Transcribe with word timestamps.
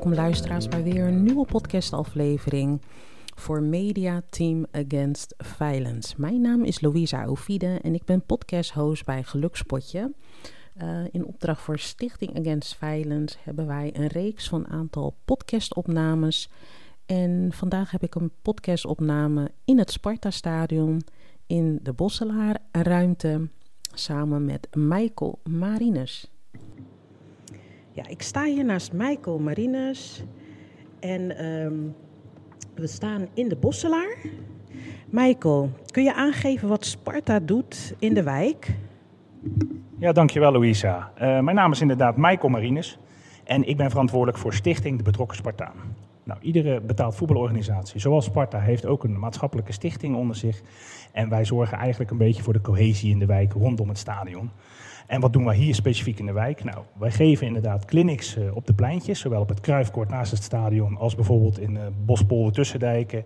Welkom 0.00 0.18
luisteraars 0.18 0.68
bij 0.68 0.82
weer 0.82 1.06
een 1.06 1.22
nieuwe 1.22 1.46
podcastaflevering 1.46 2.82
voor 3.34 3.62
Media 3.62 4.22
Team 4.30 4.66
Against 4.72 5.34
Violence. 5.38 6.14
Mijn 6.16 6.40
naam 6.40 6.64
is 6.64 6.80
Louisa 6.80 7.24
Ovide 7.24 7.78
en 7.82 7.94
ik 7.94 8.04
ben 8.04 8.26
podcast-host 8.26 9.04
bij 9.04 9.22
Gelukspotje. 9.22 10.12
Uh, 10.82 11.04
in 11.10 11.24
opdracht 11.24 11.62
voor 11.62 11.78
Stichting 11.78 12.38
Against 12.38 12.76
Violence 12.76 13.36
hebben 13.42 13.66
wij 13.66 13.90
een 13.94 14.06
reeks 14.06 14.48
van 14.48 14.68
aantal 14.68 15.16
podcastopnames. 15.24 16.50
En 17.06 17.48
vandaag 17.52 17.90
heb 17.90 18.02
ik 18.02 18.14
een 18.14 18.32
podcastopname 18.42 19.50
in 19.64 19.78
het 19.78 19.90
Sparta-stadion 19.90 21.02
in 21.46 21.78
de 21.82 21.92
Bosselaar 21.92 22.56
ruimte 22.72 23.48
samen 23.94 24.44
met 24.44 24.68
Michael 24.76 25.38
Marinus. 25.48 26.30
Ja, 28.00 28.08
ik 28.08 28.22
sta 28.22 28.44
hier 28.44 28.64
naast 28.64 28.92
Michael 28.92 29.38
Marinus 29.38 30.24
en 31.00 31.44
um, 31.44 31.94
we 32.74 32.86
staan 32.86 33.28
in 33.34 33.48
de 33.48 33.56
Bosselaar. 33.56 34.16
Michael, 35.08 35.70
kun 35.90 36.02
je 36.02 36.14
aangeven 36.14 36.68
wat 36.68 36.84
Sparta 36.84 37.40
doet 37.40 37.94
in 37.98 38.14
de 38.14 38.22
wijk? 38.22 38.74
Ja, 39.98 40.12
dankjewel 40.12 40.52
Louisa. 40.52 41.12
Uh, 41.14 41.40
mijn 41.40 41.56
naam 41.56 41.72
is 41.72 41.80
inderdaad 41.80 42.16
Michael 42.16 42.48
Marinus 42.48 42.98
en 43.44 43.68
ik 43.68 43.76
ben 43.76 43.90
verantwoordelijk 43.90 44.38
voor 44.38 44.52
Stichting 44.52 44.96
De 44.96 45.02
Betrokken 45.02 45.36
Spartaan. 45.36 45.74
Nou, 46.30 46.42
iedere 46.42 46.80
betaald 46.80 47.14
voetbalorganisatie, 47.14 48.00
zoals 48.00 48.24
Sparta, 48.24 48.58
heeft 48.58 48.86
ook 48.86 49.04
een 49.04 49.18
maatschappelijke 49.18 49.72
stichting 49.72 50.16
onder 50.16 50.36
zich. 50.36 50.62
En 51.12 51.28
wij 51.28 51.44
zorgen 51.44 51.78
eigenlijk 51.78 52.10
een 52.10 52.16
beetje 52.16 52.42
voor 52.42 52.52
de 52.52 52.60
cohesie 52.60 53.10
in 53.10 53.18
de 53.18 53.26
wijk 53.26 53.52
rondom 53.52 53.88
het 53.88 53.98
stadion. 53.98 54.50
En 55.06 55.20
wat 55.20 55.32
doen 55.32 55.44
wij 55.44 55.56
hier 55.56 55.74
specifiek 55.74 56.18
in 56.18 56.26
de 56.26 56.32
wijk? 56.32 56.64
Nou, 56.64 56.78
wij 56.98 57.10
geven 57.10 57.46
inderdaad 57.46 57.84
clinics 57.84 58.36
uh, 58.36 58.56
op 58.56 58.66
de 58.66 58.72
pleintjes, 58.72 59.20
zowel 59.20 59.40
op 59.40 59.48
het 59.48 59.60
Kruifkoord 59.60 60.08
naast 60.08 60.30
het 60.30 60.42
stadion 60.42 60.96
als 60.96 61.14
bijvoorbeeld 61.14 61.58
in 61.58 61.74
uh, 61.74 61.80
Bospolder 62.04 62.52
Tussendijken, 62.52 63.24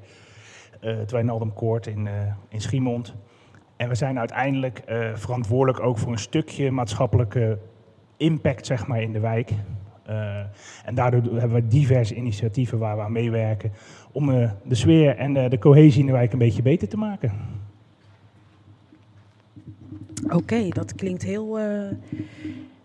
uh, 0.80 0.96
het 0.96 1.10
Wijnaldumkoord 1.10 1.86
in, 1.86 2.08
in 2.48 2.60
Schiemond. 2.60 3.14
En 3.76 3.88
we 3.88 3.94
zijn 3.94 4.18
uiteindelijk 4.18 4.82
verantwoordelijk 5.14 5.84
ook 5.84 5.98
voor 5.98 6.12
een 6.12 6.18
stukje 6.18 6.70
maatschappelijke 6.70 7.58
impact 8.16 8.66
zeg 8.66 8.86
maar, 8.86 9.02
in 9.02 9.12
de 9.12 9.20
wijk. 9.20 9.52
Uh, 10.08 10.38
en 10.84 10.94
daardoor 10.94 11.22
hebben 11.22 11.62
we 11.62 11.68
diverse 11.68 12.14
initiatieven 12.14 12.78
waar 12.78 12.96
we 12.96 13.02
aan 13.02 13.12
meewerken 13.12 13.72
om 14.12 14.28
uh, 14.28 14.50
de 14.64 14.74
sfeer 14.74 15.16
en 15.16 15.36
uh, 15.36 15.50
de 15.50 15.58
cohesie 15.58 16.00
in 16.00 16.06
de 16.06 16.12
wijk 16.12 16.32
een 16.32 16.38
beetje 16.38 16.62
beter 16.62 16.88
te 16.88 16.96
maken. 16.96 17.32
Oké, 20.28 20.68
dat 20.68 20.94
klinkt 20.94 21.22
heel. 21.22 21.58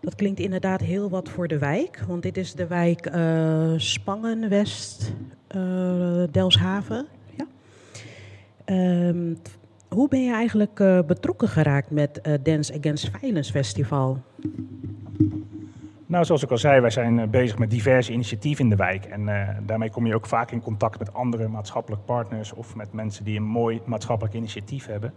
dat 0.00 0.14
klinkt 0.14 0.40
inderdaad 0.40 0.80
heel 0.80 1.10
wat 1.10 1.28
voor 1.28 1.48
de 1.48 1.58
wijk. 1.58 2.04
Want 2.06 2.22
dit 2.22 2.36
is 2.36 2.54
de 2.54 2.66
wijk 2.66 3.10
Spangen, 3.76 4.48
West, 4.48 5.12
Delshaven. 6.30 7.06
Ja. 7.36 7.46
Um, 9.08 9.38
hoe 9.88 10.08
ben 10.08 10.24
je 10.24 10.32
eigenlijk 10.32 10.74
betrokken 11.06 11.48
geraakt 11.48 11.90
met 11.90 12.20
Dance 12.42 12.74
Against 12.78 13.10
Violence 13.18 13.52
Festival? 13.52 14.18
Nou, 16.10 16.24
zoals 16.24 16.42
ik 16.42 16.50
al 16.50 16.58
zei, 16.58 16.80
wij 16.80 16.90
zijn 16.90 17.18
eh, 17.18 17.28
bezig 17.28 17.58
met 17.58 17.70
diverse 17.70 18.12
initiatieven 18.12 18.64
in 18.64 18.70
de 18.70 18.76
wijk. 18.76 19.04
En 19.04 19.20
uh, 19.20 19.48
daarmee 19.62 19.90
kom 19.90 20.06
je 20.06 20.14
ook 20.14 20.26
vaak 20.26 20.50
in 20.50 20.60
contact 20.60 20.98
met 20.98 21.14
andere 21.14 21.48
maatschappelijke 21.48 22.04
partners 22.04 22.52
of 22.52 22.74
met 22.74 22.92
mensen 22.92 23.24
die 23.24 23.36
een 23.36 23.44
mooi 23.44 23.80
maatschappelijk 23.84 24.34
initiatief 24.34 24.86
hebben. 24.86 25.14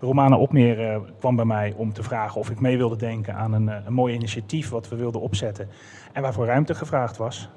Romana 0.00 0.36
Opmeer 0.36 0.80
uh, 0.80 0.98
kwam 1.18 1.36
bij 1.36 1.44
mij 1.44 1.74
om 1.76 1.92
te 1.92 2.02
vragen 2.02 2.40
of 2.40 2.50
ik 2.50 2.60
mee 2.60 2.76
wilde 2.76 2.96
denken 2.96 3.34
aan 3.34 3.52
een, 3.52 3.66
een 3.66 3.92
mooi 3.92 4.14
initiatief 4.14 4.68
wat 4.68 4.88
we 4.88 4.96
wilden 4.96 5.20
opzetten 5.20 5.68
en 6.12 6.22
waarvoor 6.22 6.46
ruimte 6.46 6.74
gevraagd 6.74 7.16
was. 7.16 7.48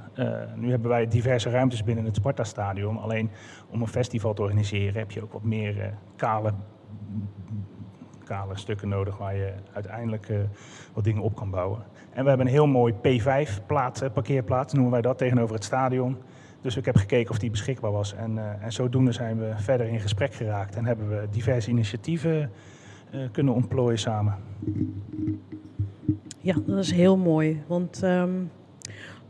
nu 0.56 0.70
hebben 0.70 0.90
wij 0.90 1.08
diverse 1.08 1.50
ruimtes 1.50 1.84
binnen 1.84 2.06
het 2.06 2.16
Sparta-stadion. 2.16 2.98
Alleen 2.98 3.30
om 3.70 3.82
een 3.82 3.88
festival 3.88 4.34
te 4.34 4.42
organiseren 4.42 5.00
heb 5.00 5.12
je 5.12 5.24
ook 5.24 5.34
wat 5.34 5.44
meer 5.44 5.94
kale 6.16 6.54
stukken 8.54 8.90
nodig 8.90 9.18
waar 9.18 9.36
je 9.36 9.54
uiteindelijk 9.74 10.30
uh, 10.30 10.38
wat 10.94 11.04
dingen 11.04 11.22
op 11.22 11.36
kan 11.36 11.50
bouwen. 11.50 11.84
En 12.14 12.24
we 12.24 12.30
hebben 12.30 12.48
een 12.48 12.54
heel 12.54 12.68
mooi 12.68 12.94
P5 12.94 13.66
plaats, 13.66 14.02
uh, 14.02 14.10
parkeerplaats, 14.14 14.74
noemen 14.74 14.92
wij 14.92 15.02
dat, 15.02 15.18
tegenover 15.18 15.56
het 15.56 15.64
stadion. 15.64 16.18
Dus 16.62 16.78
ik 16.78 16.86
heb 16.86 16.96
gekeken 16.96 17.32
of 17.32 17.40
die 17.40 17.50
beschikbaar 17.50 17.92
was. 17.92 18.14
En, 18.14 18.36
uh, 18.36 18.64
en 18.64 18.72
zodoende 18.72 19.12
zijn 19.12 19.40
we 19.40 19.52
verder 19.56 19.88
in 19.88 20.00
gesprek 20.00 20.34
geraakt 20.34 20.76
en 20.76 20.86
hebben 20.86 21.10
we 21.10 21.28
diverse 21.32 21.70
initiatieven 21.70 22.52
kunnen 23.32 23.54
ontplooien 23.54 24.00
samen. 24.00 24.36
Ja, 26.40 26.56
dat 26.66 26.78
is 26.78 26.92
heel 26.92 27.18
mooi. 27.18 27.64
Want 27.68 28.04
um, 28.04 28.52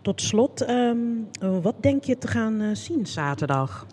tot 0.01 0.21
slot, 0.21 0.69
um, 0.69 1.27
wat 1.61 1.75
denk 1.79 2.03
je 2.03 2.17
te 2.17 2.27
gaan 2.27 2.75
zien 2.75 3.05
zaterdag? 3.05 3.87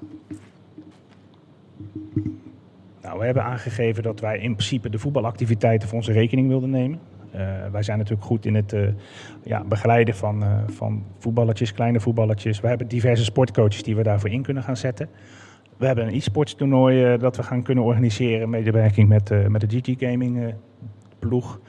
Nou, 3.06 3.18
we 3.18 3.24
hebben 3.24 3.44
aangegeven 3.44 4.02
dat 4.02 4.20
wij 4.20 4.38
in 4.38 4.52
principe 4.52 4.90
de 4.90 4.98
voetbalactiviteiten 4.98 5.88
voor 5.88 5.98
onze 5.98 6.12
rekening 6.12 6.48
wilden 6.48 6.70
nemen. 6.70 6.98
Uh, 7.34 7.40
wij 7.72 7.82
zijn 7.82 7.98
natuurlijk 7.98 8.26
goed 8.26 8.46
in 8.46 8.54
het 8.54 8.72
uh, 8.72 8.88
ja, 9.44 9.64
begeleiden 9.64 10.14
van, 10.14 10.42
uh, 10.42 10.58
van 10.66 11.04
voetballetjes, 11.18 11.72
kleine 11.72 12.00
voetballetjes. 12.00 12.60
We 12.60 12.68
hebben 12.68 12.88
diverse 12.88 13.24
sportcoaches 13.24 13.82
die 13.82 13.96
we 13.96 14.02
daarvoor 14.02 14.30
in 14.30 14.42
kunnen 14.42 14.62
gaan 14.62 14.76
zetten. 14.76 15.08
We 15.76 15.86
hebben 15.86 16.06
een 16.06 16.14
e-sports 16.14 16.54
toernooi 16.54 17.18
dat 17.18 17.36
we 17.36 17.42
gaan 17.42 17.62
kunnen 17.62 17.84
organiseren. 17.84 18.50
Medewerking 18.50 19.08
met, 19.08 19.48
met 19.48 19.60
de 19.60 19.80
GG 19.80 19.94
Gaming 19.98 20.54
ploeg. 21.18 21.60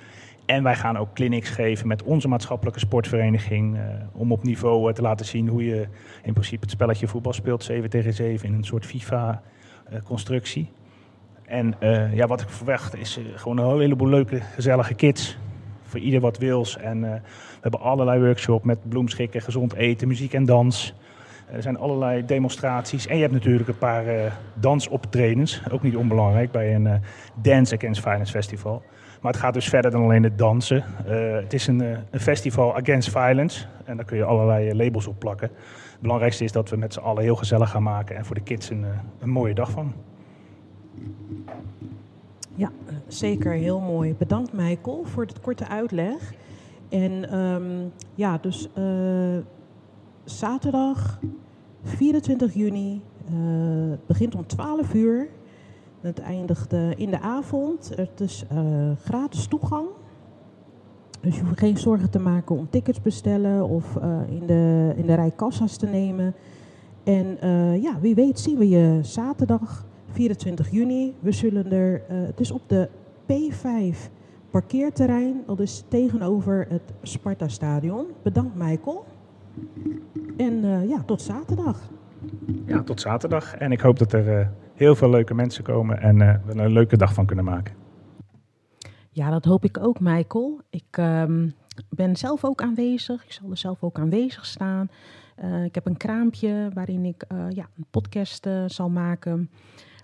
En 0.45 0.63
wij 0.63 0.75
gaan 0.75 0.97
ook 0.97 1.13
clinics 1.13 1.49
geven 1.49 1.87
met 1.87 2.03
onze 2.03 2.27
maatschappelijke 2.27 2.79
sportvereniging. 2.79 3.77
om 4.13 4.31
op 4.31 4.43
niveau 4.43 4.93
te 4.93 5.01
laten 5.01 5.25
zien 5.25 5.47
hoe 5.47 5.65
je 5.65 5.87
in 6.23 6.33
principe 6.33 6.61
het 6.61 6.71
spelletje 6.71 7.07
voetbal 7.07 7.33
speelt. 7.33 7.63
7 7.63 7.89
tegen 7.89 8.13
7 8.13 8.47
in 8.47 8.53
een 8.53 8.63
soort 8.63 8.85
FIFA-constructie. 8.85 10.69
En 11.47 11.75
uh, 11.79 12.13
ja, 12.13 12.27
wat 12.27 12.41
ik 12.41 12.49
verwacht 12.49 12.95
is 12.95 13.17
uh, 13.17 13.25
gewoon 13.35 13.57
een 13.57 13.79
heleboel 13.79 14.07
leuke, 14.07 14.41
gezellige 14.53 14.93
kids. 14.93 15.37
Voor 15.83 15.99
ieder 15.99 16.19
wat 16.19 16.37
wils. 16.37 16.77
En 16.77 16.97
uh, 16.97 17.11
we 17.11 17.61
hebben 17.61 17.79
allerlei 17.79 18.19
workshops 18.19 18.65
met 18.65 18.89
bloemschikken, 18.89 19.41
gezond 19.41 19.73
eten, 19.73 20.07
muziek 20.07 20.33
en 20.33 20.45
dans. 20.45 20.93
Er 21.51 21.61
zijn 21.61 21.77
allerlei 21.77 22.25
demonstraties. 22.25 23.07
En 23.07 23.15
je 23.15 23.21
hebt 23.21 23.33
natuurlijk 23.33 23.67
een 23.67 23.77
paar 23.77 24.05
dansoptredens. 24.53 25.61
Ook 25.71 25.81
niet 25.81 25.95
onbelangrijk 25.95 26.51
bij 26.51 26.75
een 26.75 27.01
Dance 27.35 27.75
Against 27.75 28.01
Violence 28.01 28.31
Festival. 28.31 28.83
Maar 29.21 29.31
het 29.31 29.41
gaat 29.41 29.53
dus 29.53 29.69
verder 29.69 29.91
dan 29.91 30.03
alleen 30.03 30.23
het 30.23 30.37
dansen. 30.37 30.83
het 31.43 31.53
is 31.53 31.67
een, 31.67 31.79
een, 31.79 32.19
festival 32.19 32.75
against 32.75 33.09
violence. 33.09 33.65
En 33.85 33.95
daar 33.95 34.05
kun 34.05 34.17
je 34.17 34.23
allerlei 34.23 34.75
labels 34.75 35.07
op 35.07 35.19
plakken. 35.19 35.49
Het 35.91 36.01
belangrijkste 36.01 36.43
is 36.43 36.51
dat 36.51 36.69
we 36.69 36.77
met 36.77 36.93
z'n 36.93 36.99
allen 36.99 37.23
heel 37.23 37.35
gezellig 37.35 37.69
gaan 37.69 37.83
maken. 37.83 38.15
En 38.15 38.25
voor 38.25 38.35
de 38.35 38.41
kids 38.41 38.69
een, 38.69 38.85
een 39.19 39.29
mooie 39.29 39.53
dag 39.53 39.71
van. 39.71 39.93
Ja, 42.55 42.71
zeker 43.07 43.51
heel 43.51 43.79
mooi. 43.79 44.15
Bedankt 44.15 44.53
Michael 44.53 45.03
voor 45.03 45.25
het 45.25 45.39
korte 45.39 45.67
uitleg. 45.67 46.33
En 46.89 47.37
um, 47.39 47.91
ja, 48.15 48.37
dus 48.37 48.69
uh, 48.77 49.37
zaterdag 50.23 51.19
24 51.83 52.53
juni, 52.53 53.01
uh, 53.31 53.93
begint 54.05 54.35
om 54.35 54.47
12 54.47 54.93
uur. 54.93 55.27
Het 56.01 56.19
eindigt 56.19 56.73
in 56.95 57.09
de 57.09 57.19
avond. 57.19 57.91
Het 57.95 58.21
is 58.21 58.45
gratis 59.03 59.47
toegang. 59.47 59.87
Dus 61.21 61.35
je 61.35 61.41
hoeft 61.43 61.59
geen 61.59 61.77
zorgen 61.77 62.09
te 62.09 62.19
maken 62.19 62.57
om 62.57 62.69
tickets 62.69 63.01
bestellen 63.01 63.67
of 63.67 63.95
in, 64.29 64.45
de, 64.45 64.93
in 64.95 65.05
de 65.05 65.13
rij 65.13 65.31
kassa's 65.35 65.77
te 65.77 65.85
nemen. 65.85 66.35
En 67.03 67.37
ja, 67.81 67.99
wie 67.99 68.15
weet 68.15 68.39
zien 68.39 68.57
we 68.57 68.69
je 68.69 68.99
zaterdag 69.01 69.86
24 70.17 70.69
juni. 70.71 71.15
We 71.19 71.31
zullen 71.31 71.71
er, 71.71 72.01
uh, 72.11 72.25
het 72.25 72.39
is 72.39 72.51
op 72.51 72.61
de 72.67 72.89
P5 73.25 73.97
parkeerterrein, 74.49 75.43
dat 75.45 75.59
is 75.59 75.83
tegenover 75.87 76.65
het 76.69 76.93
Sparta-stadion. 77.01 78.05
Bedankt 78.23 78.55
Michael. 78.55 79.05
En 80.37 80.53
uh, 80.63 80.89
ja, 80.89 81.03
tot 81.03 81.21
zaterdag. 81.21 81.89
Ja, 82.65 82.83
tot 82.83 83.01
zaterdag. 83.01 83.55
En 83.55 83.71
ik 83.71 83.79
hoop 83.79 83.99
dat 83.99 84.13
er 84.13 84.39
uh, 84.39 84.47
heel 84.73 84.95
veel 84.95 85.09
leuke 85.09 85.33
mensen 85.33 85.63
komen 85.63 86.01
en 86.01 86.17
we 86.17 86.53
er 86.53 86.59
een 86.59 86.71
leuke 86.71 86.97
dag 86.97 87.13
van 87.13 87.25
kunnen 87.25 87.45
maken. 87.45 87.75
Ja, 89.09 89.29
dat 89.29 89.45
hoop 89.45 89.63
ik 89.63 89.77
ook, 89.79 89.99
Michael. 89.99 90.61
Ik 90.69 90.97
um, 90.99 91.53
ben 91.89 92.15
zelf 92.15 92.45
ook 92.45 92.61
aanwezig. 92.61 93.23
Ik 93.23 93.31
zal 93.31 93.49
er 93.49 93.57
zelf 93.57 93.83
ook 93.83 93.99
aanwezig 93.99 94.45
staan. 94.45 94.89
Uh, 95.43 95.63
ik 95.63 95.75
heb 95.75 95.85
een 95.85 95.97
kraampje 95.97 96.69
waarin 96.73 97.05
ik 97.05 97.23
uh, 97.31 97.45
ja, 97.49 97.69
een 97.77 97.85
podcast 97.91 98.45
uh, 98.45 98.63
zal 98.67 98.89
maken. 98.89 99.49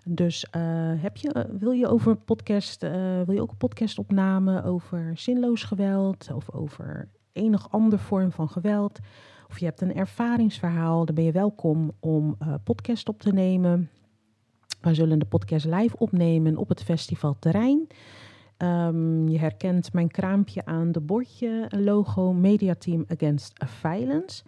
Dus 0.03 0.45
uh, 0.55 0.61
heb 1.01 1.17
je, 1.17 1.47
wil 1.59 1.71
je 1.71 1.87
over 1.87 2.15
podcast, 2.15 2.83
uh, 2.83 2.91
wil 3.25 3.35
je 3.35 3.41
ook 3.41 3.51
een 3.51 3.57
podcastopname 3.57 4.63
over 4.63 5.11
zinloos 5.17 5.63
geweld 5.63 6.31
of 6.33 6.51
over 6.51 7.09
enig 7.31 7.71
ander 7.71 7.99
vorm 7.99 8.31
van 8.31 8.49
geweld? 8.49 8.99
Of 9.49 9.59
je 9.59 9.65
hebt 9.65 9.81
een 9.81 9.95
ervaringsverhaal, 9.95 11.05
dan 11.05 11.15
ben 11.15 11.23
je 11.23 11.31
welkom 11.31 11.91
om 11.99 12.37
podcast 12.63 13.09
op 13.09 13.21
te 13.21 13.33
nemen. 13.33 13.89
We 14.81 14.93
zullen 14.93 15.19
de 15.19 15.25
podcast 15.25 15.65
live 15.65 15.97
opnemen 15.97 16.57
op 16.57 16.69
het 16.69 16.83
festivalterrein. 16.83 17.87
Um, 18.57 19.27
je 19.27 19.39
herkent 19.39 19.93
mijn 19.93 20.11
kraampje 20.11 20.65
aan 20.65 20.91
de 20.91 21.01
bordje, 21.01 21.65
logo 21.69 22.33
Mediateam 22.33 23.05
Against 23.07 23.53
Violence. 23.65 24.43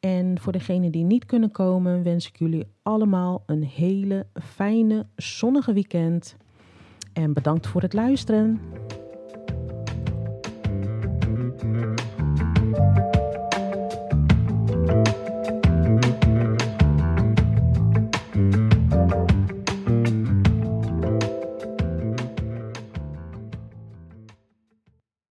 En 0.00 0.40
voor 0.40 0.52
degenen 0.52 0.92
die 0.92 1.04
niet 1.04 1.26
kunnen 1.26 1.50
komen, 1.50 2.02
wens 2.02 2.28
ik 2.28 2.36
jullie 2.36 2.66
allemaal 2.82 3.42
een 3.46 3.62
hele 3.62 4.26
fijne, 4.34 5.06
zonnige 5.16 5.72
weekend. 5.72 6.36
En 7.12 7.32
bedankt 7.32 7.66
voor 7.66 7.82
het 7.82 7.92
luisteren. 7.92 8.60